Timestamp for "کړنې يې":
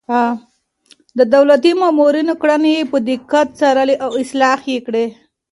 2.41-2.83